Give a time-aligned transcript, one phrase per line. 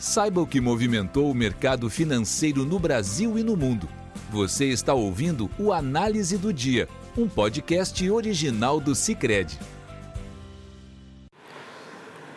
[0.00, 3.86] Saiba o que movimentou o mercado financeiro no Brasil e no mundo.
[4.30, 6.88] Você está ouvindo o Análise do Dia,
[7.18, 9.58] um podcast original do Cicred.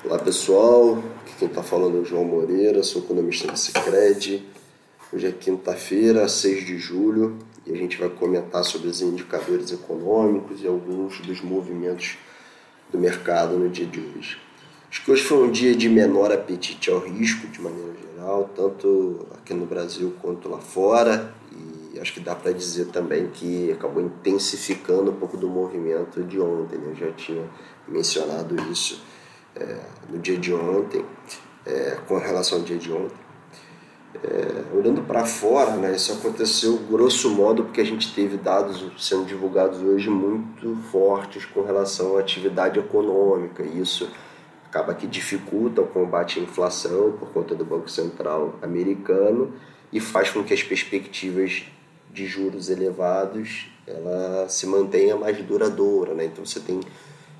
[0.04, 4.46] Olá pessoal, aqui quem está falando é o João Moreira, sou economista do Cicred.
[5.14, 10.62] Hoje é quinta-feira, 6 de julho, e a gente vai comentar sobre os indicadores econômicos
[10.62, 12.18] e alguns dos movimentos
[12.92, 14.38] do mercado no dia de hoje.
[14.94, 19.26] Acho que hoje foi um dia de menor apetite ao risco, de maneira geral, tanto
[19.34, 21.34] aqui no Brasil quanto lá fora.
[21.52, 26.40] E acho que dá para dizer também que acabou intensificando um pouco do movimento de
[26.40, 26.78] ontem.
[26.78, 26.92] Né?
[26.92, 27.44] Eu já tinha
[27.88, 29.04] mencionado isso
[29.56, 29.80] é,
[30.12, 31.04] no dia de ontem,
[31.66, 33.18] é, com relação ao dia de ontem.
[34.24, 39.26] É, olhando para fora, né, isso aconteceu grosso modo porque a gente teve dados sendo
[39.26, 43.64] divulgados hoje muito fortes com relação à atividade econômica.
[43.64, 44.08] E isso
[44.74, 49.54] acaba que dificulta o combate à inflação por conta do Banco Central americano
[49.92, 51.66] e faz com que as perspectivas
[52.12, 56.26] de juros elevados ela se mantenha mais duradoura, né?
[56.26, 56.80] Então você tem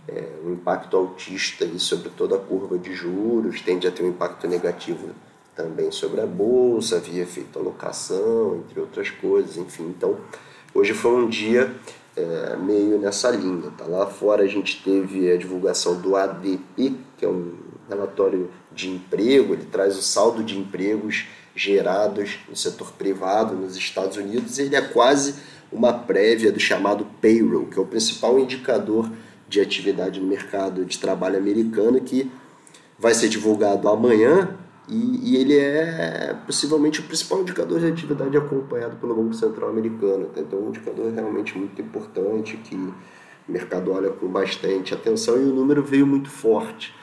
[0.08, 4.10] é, um impacto altista aí sobre toda a curva de juros, tende a ter um
[4.10, 5.10] impacto negativo
[5.56, 9.86] também sobre a bolsa, via efeito alocação, entre outras coisas, enfim.
[9.86, 10.18] Então,
[10.72, 11.74] hoje foi um dia
[12.16, 13.72] é, meio nessa linha.
[13.78, 13.86] Tá?
[13.86, 17.54] Lá fora a gente teve a divulgação do ADP, que é um
[17.90, 24.18] relatório de emprego, ele traz o saldo de empregos gerados no setor privado nos Estados
[24.18, 25.36] Unidos, e ele é quase
[25.72, 29.10] uma prévia do chamado payroll, que é o principal indicador
[29.48, 32.32] de atividade no mercado de trabalho americano, que
[32.98, 38.98] vai ser divulgado amanhã e, e, ele é possivelmente o principal indicador de atividade acompanhado
[38.98, 40.30] pelo Banco Central americano.
[40.36, 42.94] Então, é um indicador realmente muito importante que o
[43.48, 46.94] mercado olha com bastante atenção e o número veio muito forte.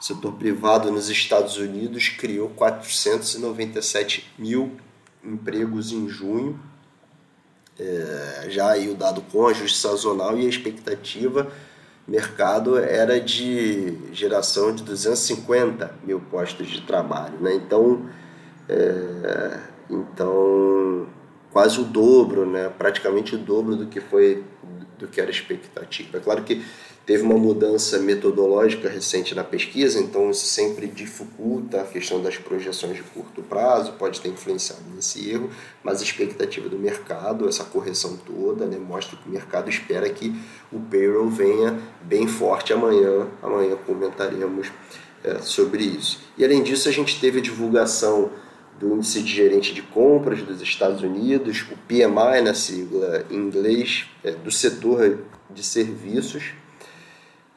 [0.00, 4.76] O setor privado nos Estados Unidos criou 497 mil
[5.24, 6.58] empregos em junho,
[7.78, 11.52] é, já aí o dado ajuste sazonal e a expectativa
[12.08, 17.38] mercado era de geração de 250 mil postos de trabalho.
[17.38, 17.54] Né?
[17.54, 18.08] Então,
[18.66, 19.60] é,
[19.90, 21.06] então,
[21.52, 22.72] quase o dobro, né?
[22.78, 24.42] praticamente o dobro do que foi
[24.98, 26.16] do que era expectativa.
[26.16, 26.64] É claro que
[27.08, 32.96] Teve uma mudança metodológica recente na pesquisa, então isso sempre dificulta a questão das projeções
[32.96, 35.48] de curto prazo, pode ter influenciado nesse erro,
[35.82, 40.38] mas a expectativa do mercado, essa correção toda, né, mostra que o mercado espera que
[40.70, 43.26] o payroll venha bem forte amanhã.
[43.42, 44.70] Amanhã comentaremos
[45.24, 46.20] é, sobre isso.
[46.36, 48.30] E além disso, a gente teve a divulgação
[48.78, 54.04] do índice de gerente de compras dos Estados Unidos, o PMI na sigla em inglês,
[54.22, 55.20] é, do setor
[55.50, 56.52] de serviços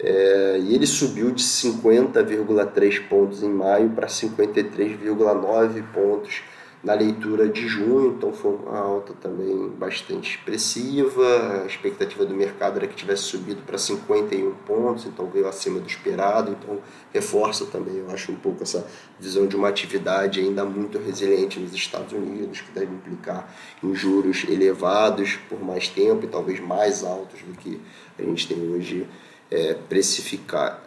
[0.03, 6.41] é, e ele subiu de 50,3 pontos em maio para 53,9 pontos
[6.83, 11.61] na leitura de junho, então foi uma alta também bastante expressiva.
[11.61, 15.87] A expectativa do mercado era que tivesse subido para 51 pontos, então veio acima do
[15.87, 16.79] esperado, então
[17.13, 18.87] reforça também, eu acho, um pouco essa
[19.19, 23.53] visão de uma atividade ainda muito resiliente nos Estados Unidos, que deve implicar
[23.83, 27.79] em juros elevados por mais tempo e talvez mais altos do que
[28.17, 29.07] a gente tem hoje
[29.51, 30.79] é, precificado.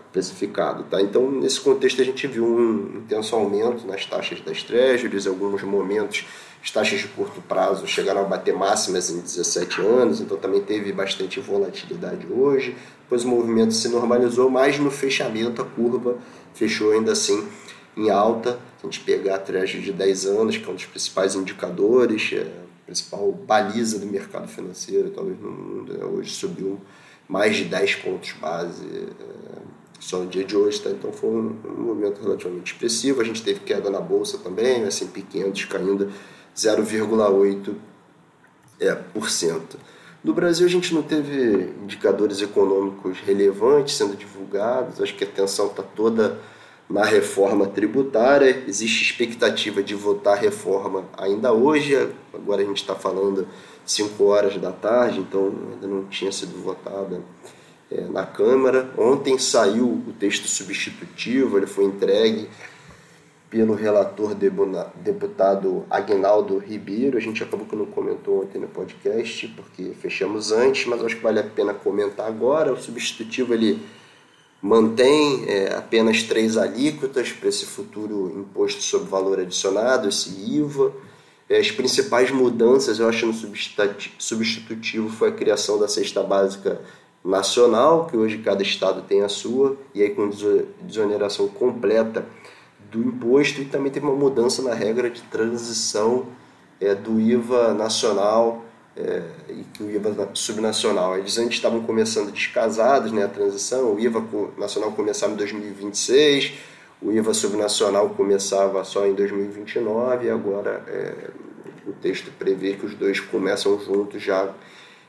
[0.84, 1.00] Tá?
[1.00, 6.24] Então, nesse contexto, a gente viu um intenso aumento nas taxas das treasuries, alguns momentos
[6.64, 10.94] as taxas de curto prazo chegaram a bater máximas em 17 anos, então também teve
[10.94, 12.74] bastante volatilidade hoje.
[13.02, 16.16] Depois o movimento se normalizou, mas no fechamento a curva
[16.54, 17.46] fechou ainda assim
[17.94, 18.52] em alta.
[18.80, 22.30] Se a gente pegar a treasury de 10 anos, que é um dos principais indicadores,
[22.32, 26.02] é a principal baliza do mercado financeiro, talvez no mundo, né?
[26.02, 26.80] hoje subiu
[27.28, 29.54] mais de 10 pontos base é,
[29.98, 30.90] só no dia de hoje, tá?
[30.90, 33.20] então foi um, movimento relativamente expressivo.
[33.20, 34.88] A gente teve queda na bolsa também, né?
[34.88, 36.12] S&P 500 caindo
[36.56, 37.74] 0,8%.
[38.80, 39.78] É, por cento.
[40.22, 45.66] No Brasil a gente não teve indicadores econômicos relevantes sendo divulgados, acho que a atenção
[45.66, 46.40] está toda
[46.88, 52.94] na reforma tributária, existe expectativa de votar a reforma ainda hoje, agora a gente está
[52.94, 53.48] falando
[53.86, 57.22] 5 horas da tarde, então ainda não tinha sido votada
[57.90, 58.90] é, na Câmara.
[58.96, 62.48] Ontem saiu o texto substitutivo, ele foi entregue
[63.54, 64.34] pelo relator
[64.96, 67.16] deputado Agnaldo Ribeiro.
[67.16, 71.22] A gente acabou que não comentou ontem no podcast, porque fechamos antes, mas acho que
[71.22, 72.72] vale a pena comentar agora.
[72.72, 73.80] O substitutivo ele
[74.64, 80.90] mantém é, apenas três alíquotas para esse futuro imposto sobre valor adicionado, esse IVA
[81.50, 83.34] é, as principais mudanças, eu acho, no
[84.18, 86.80] substitutivo foi a criação da cesta básica
[87.22, 90.30] nacional, que hoje cada estado tem a sua, e aí com
[90.80, 92.24] desoneração completa
[92.90, 96.24] do imposto e também teve uma mudança na regra de transição
[96.80, 98.63] é, do IVA nacional
[98.96, 101.18] é, e que o IVA subnacional.
[101.18, 104.22] Eles antes estavam começando descasados, né, a transição, o IVA
[104.56, 106.52] nacional começava em 2026,
[107.02, 111.30] o IVA subnacional começava só em 2029 e agora é,
[111.86, 114.54] o texto prevê que os dois começam juntos já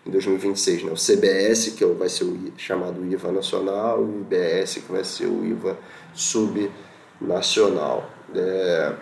[0.05, 0.83] em 2026.
[0.83, 0.91] Né?
[0.91, 5.03] O CBS, que é vai ser o chamado IVA nacional, e o IBS, que vai
[5.03, 5.77] ser o IVA
[6.13, 8.09] subnacional.
[8.35, 8.93] É,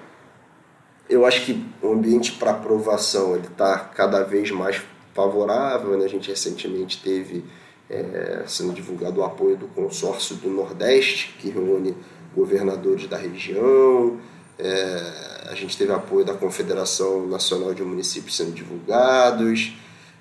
[1.09, 4.81] eu acho que o ambiente para aprovação ele está cada vez mais
[5.13, 5.97] favorável.
[5.97, 6.05] Né?
[6.05, 7.43] A gente recentemente teve
[7.89, 11.95] é, sendo divulgado o apoio do consórcio do Nordeste, que reúne
[12.35, 14.17] governadores da região.
[14.57, 19.73] É, a gente teve apoio da Confederação Nacional de Municípios sendo divulgados,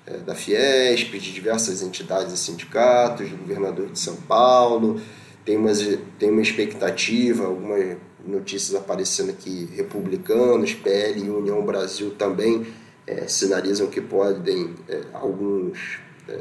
[0.05, 4.99] é, da Fiesp, de diversas entidades e sindicatos, do governador de São Paulo.
[5.45, 5.79] Tem, umas,
[6.17, 12.65] tem uma expectativa, algumas notícias aparecendo aqui, republicanos, PL e União Brasil também
[13.05, 16.39] é, sinalizam que podem é, alguns é,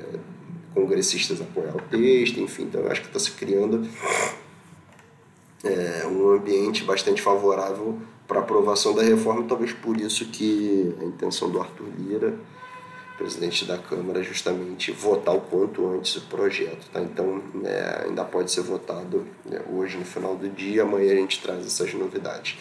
[0.74, 3.86] congressistas apoiar o texto, enfim, então acho que está se criando
[5.64, 11.50] é, um ambiente bastante favorável para aprovação da reforma, talvez por isso que a intenção
[11.50, 12.38] do Arthur Lira
[13.22, 16.88] presidente da Câmara justamente votar o quanto antes o projeto.
[16.92, 17.00] Tá?
[17.00, 21.40] Então, é, ainda pode ser votado né, hoje no final do dia, amanhã a gente
[21.40, 22.58] traz essas novidades.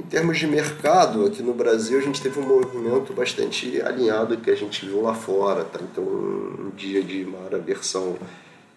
[0.00, 4.50] Em termos de mercado, aqui no Brasil a gente teve um movimento bastante alinhado que
[4.50, 5.62] a gente viu lá fora.
[5.62, 5.78] Tá?
[5.82, 8.16] Então, um dia de maior aversão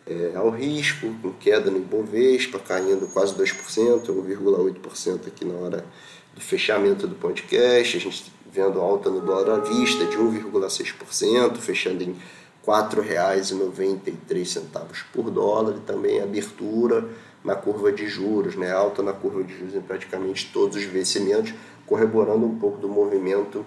[0.08, 5.86] é, ao risco, com queda no Ibovespa, caindo quase 2%, 1,8% aqui na hora
[6.34, 7.98] do fechamento do podcast.
[7.98, 12.18] A gente vendo alta no dólar à vista de 1,6%, fechando em R$
[12.66, 17.06] 4,93 por dólar, e também abertura
[17.44, 18.72] na curva de juros, né?
[18.72, 21.54] alta na curva de juros em praticamente todos os vencimentos,
[21.86, 23.66] corroborando um pouco do movimento,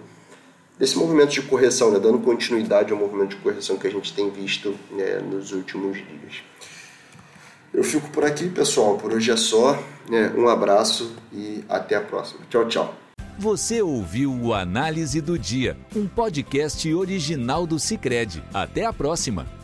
[0.79, 1.99] desse movimento de correção, né?
[1.99, 5.19] dando continuidade ao movimento de correção que a gente tem visto né?
[5.19, 6.41] nos últimos dias.
[7.73, 8.97] Eu fico por aqui, pessoal.
[8.97, 9.77] Por hoje é só.
[10.09, 10.33] Né?
[10.35, 12.39] Um abraço e até a próxima.
[12.49, 12.95] Tchau, tchau.
[13.37, 18.43] Você ouviu o Análise do Dia, um podcast original do Cicred.
[18.53, 19.58] Até a próxima!